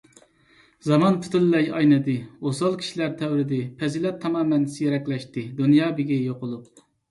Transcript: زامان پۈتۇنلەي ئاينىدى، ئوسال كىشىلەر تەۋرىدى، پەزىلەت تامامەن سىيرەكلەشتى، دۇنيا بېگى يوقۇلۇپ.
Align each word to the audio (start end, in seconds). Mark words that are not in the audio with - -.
زامان 0.91 1.19
پۈتۇنلەي 1.25 1.69
ئاينىدى، 1.79 2.15
ئوسال 2.47 2.79
كىشىلەر 2.81 3.13
تەۋرىدى، 3.21 3.61
پەزىلەت 3.83 4.19
تامامەن 4.27 4.67
سىيرەكلەشتى، 4.79 5.47
دۇنيا 5.63 5.93
بېگى 6.03 6.21
يوقۇلۇپ. 6.27 6.87